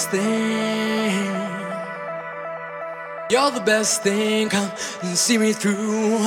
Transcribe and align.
best 0.00 0.10
thing. 0.10 1.36
You're 3.30 3.50
the 3.50 3.62
best 3.64 4.02
thing, 4.02 4.48
come 4.48 4.70
and 5.02 5.16
see 5.16 5.36
me 5.36 5.52
through. 5.52 6.18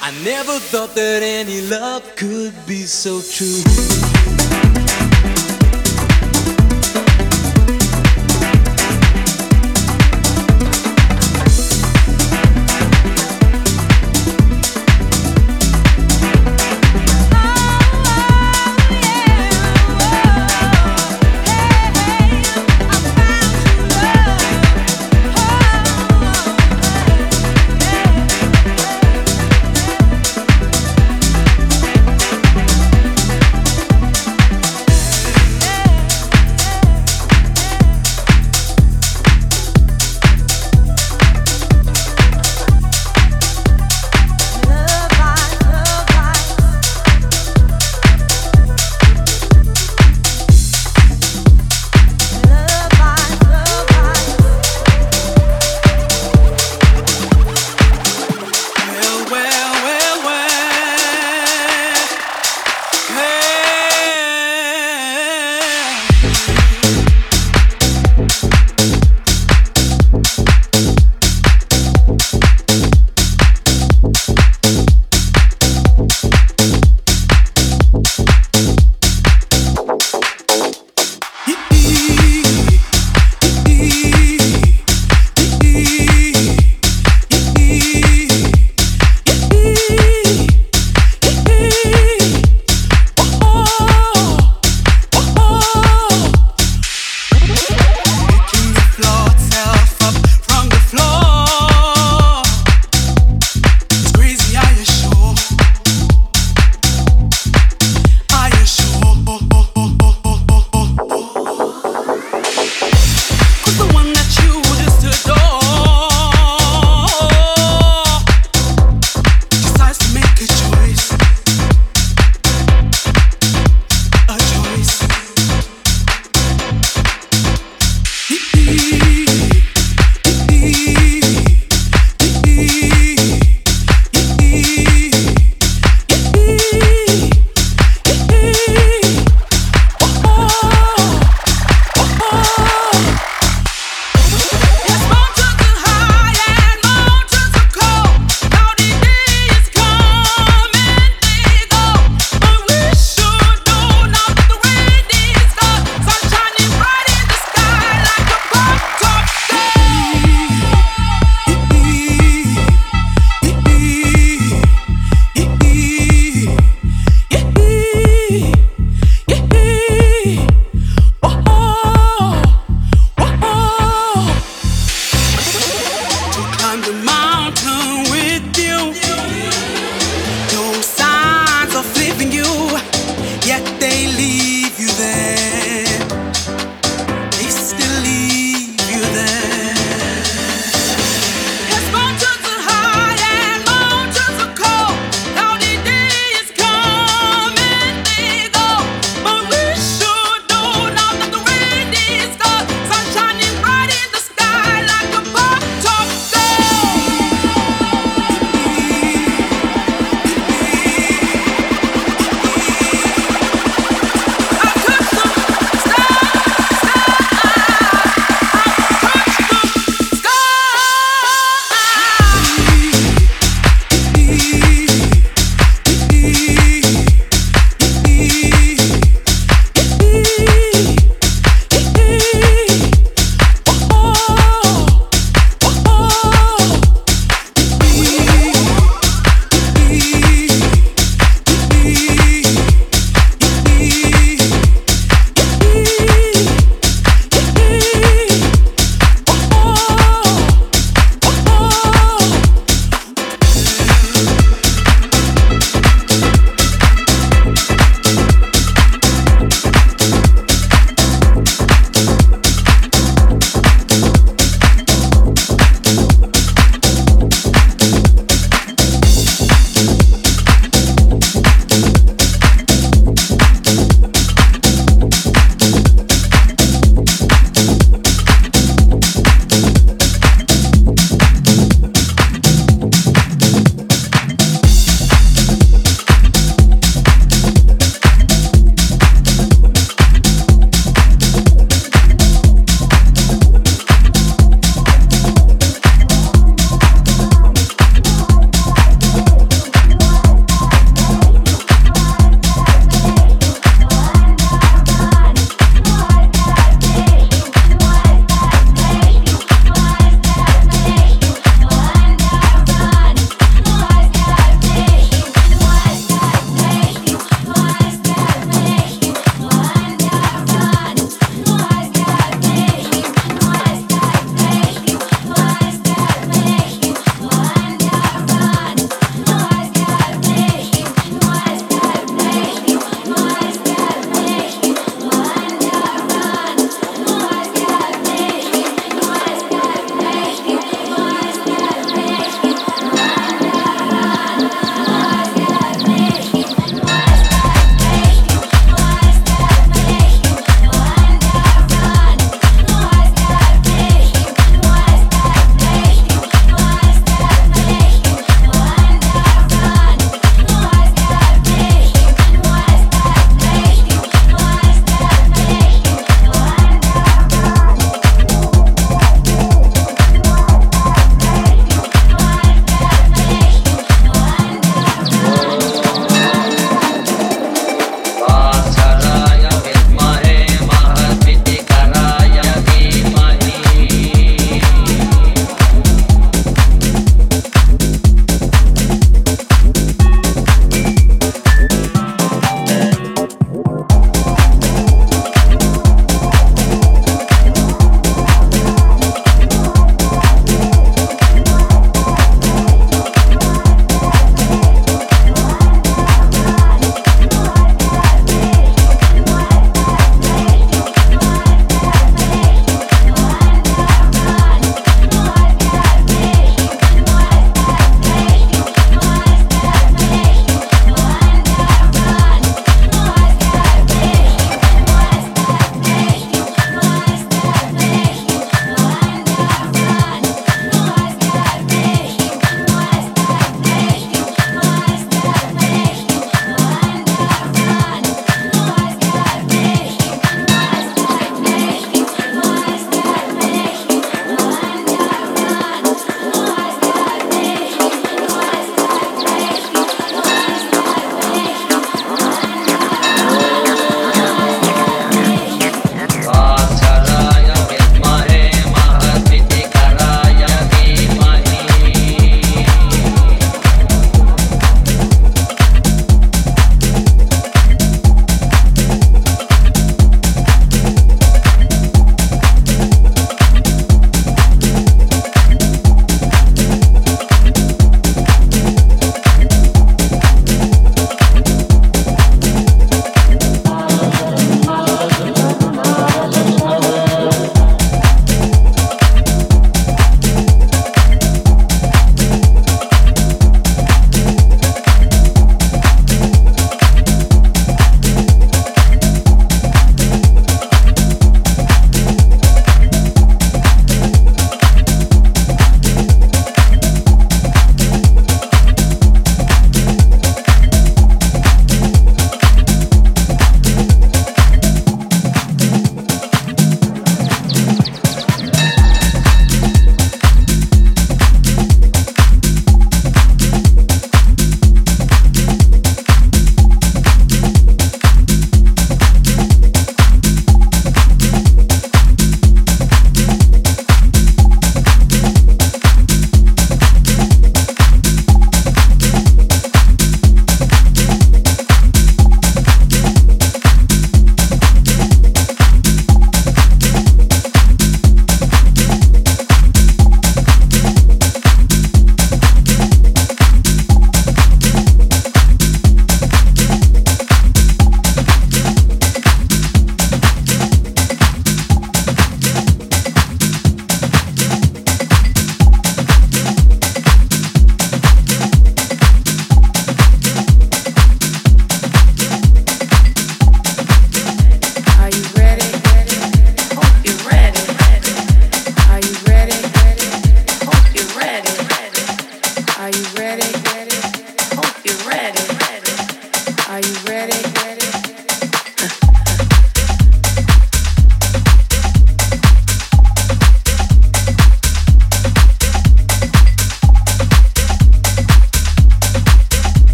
I 0.00 0.10
never 0.24 0.58
thought 0.58 0.94
that 0.94 1.22
any 1.22 1.60
love 1.62 2.16
could 2.16 2.54
be 2.66 2.82
so 2.86 3.20
true. 3.20 4.13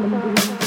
Mm-hmm. 0.00 0.59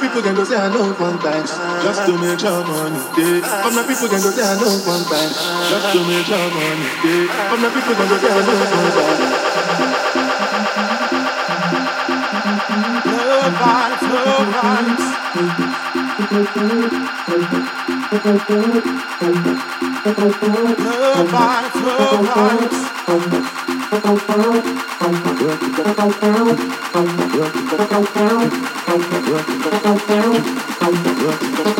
People 0.00 0.22
can 0.22 0.34
go 0.34 0.44
say 0.44 0.56
I 0.56 0.68
one 0.68 1.18
time. 1.20 1.44
Just 1.84 2.06
to 2.06 2.16
make 2.16 2.40
sure 2.40 2.64
money. 2.64 2.96
Yeah. 3.20 3.44
From 3.60 3.74
the 3.76 3.82
people 3.84 4.08
can 4.08 4.20
go 4.24 4.30
say 4.32 4.40
I 4.40 4.56
one 4.56 5.04
time. 5.04 5.60
Just 5.68 5.92
to 5.92 6.00
me 6.08 6.22
Charmon 6.24 6.78
did 7.02 7.30
I'm 7.30 7.60
not 7.60 7.72
people 7.74 7.94
going 7.94 8.08
to 8.08 8.18
say 8.18 8.30
I 8.30 8.40
love 13.20 13.54
vibes, 13.60 14.02
love 14.10 14.48
vibes. 14.56 15.06
Love 20.84 21.28
vibes, 21.30 21.76
love 21.84 22.24
vibes. 24.24 24.79
Thank 25.42 25.62
you. 31.68 31.79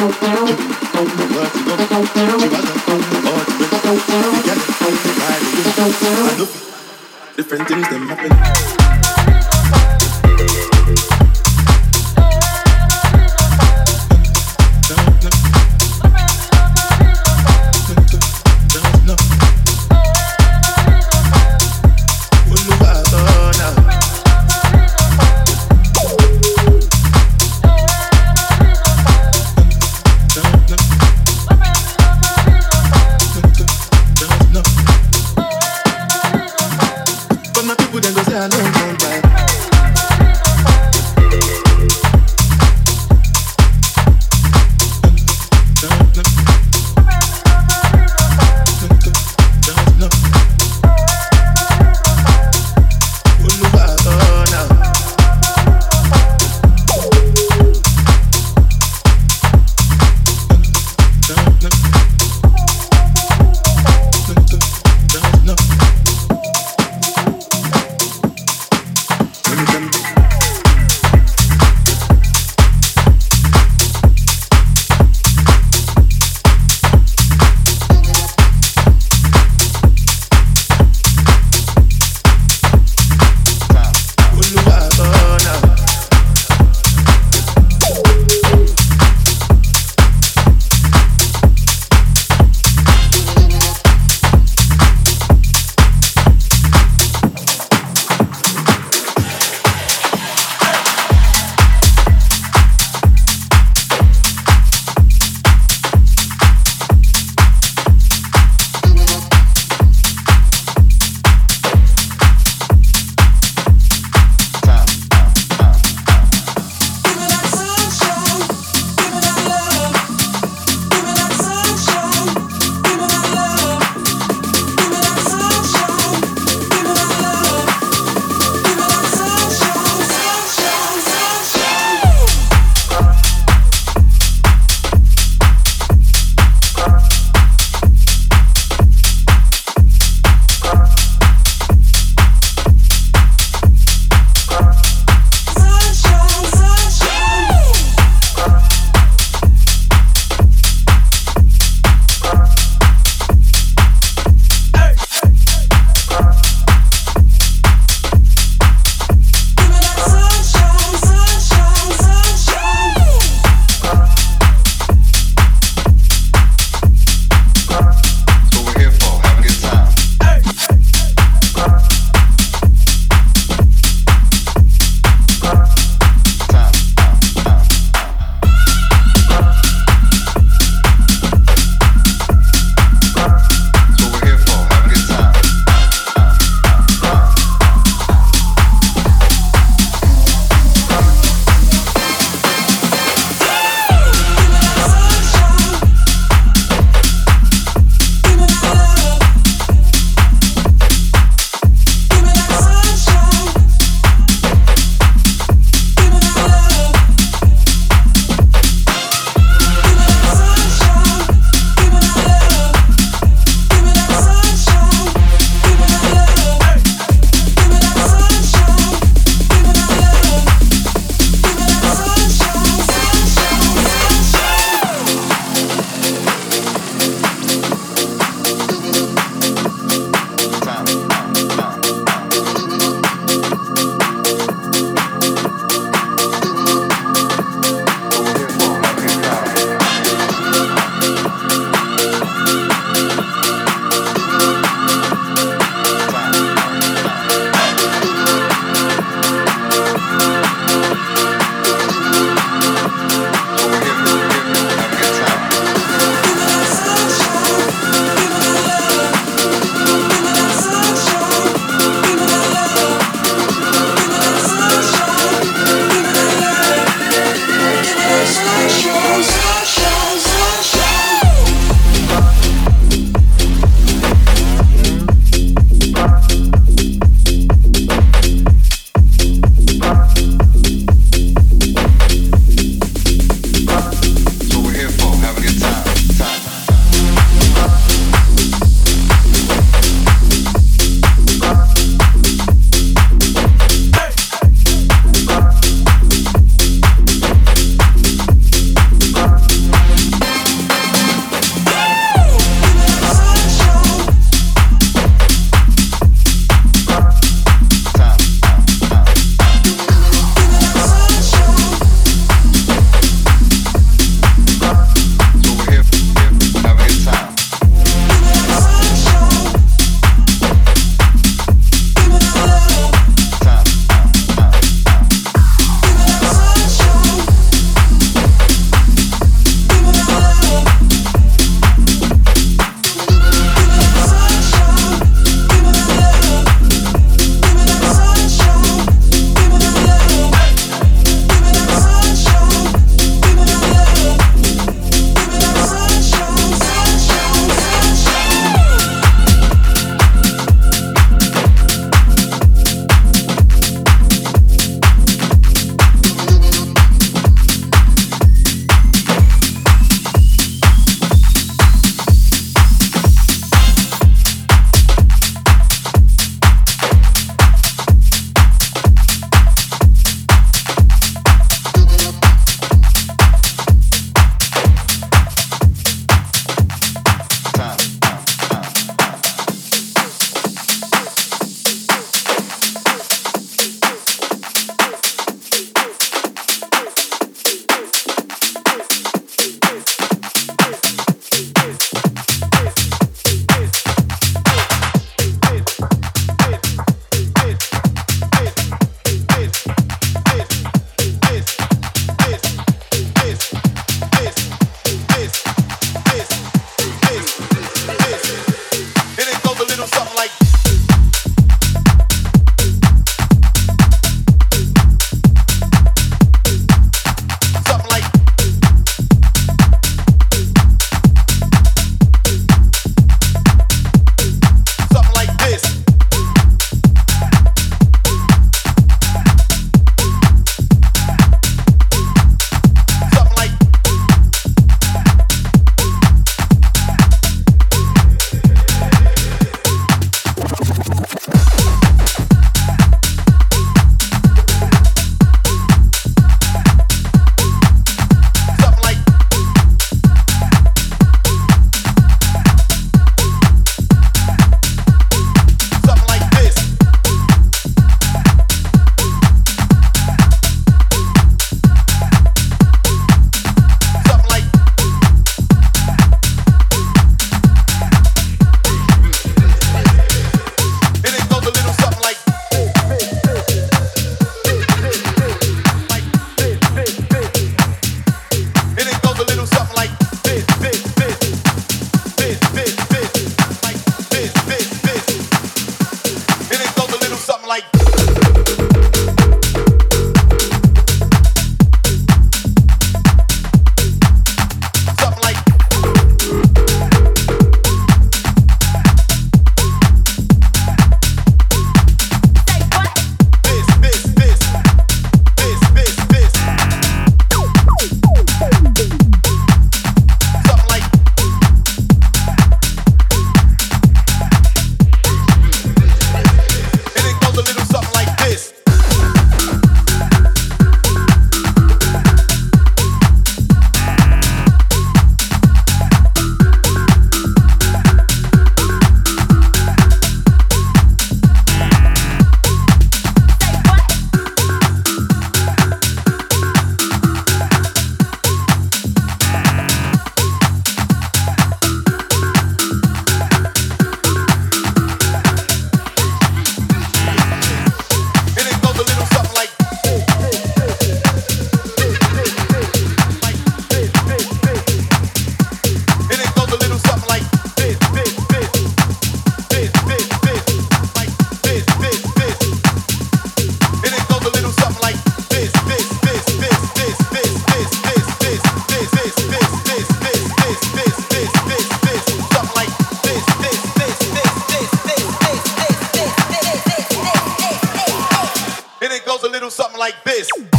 This. 580.21 580.50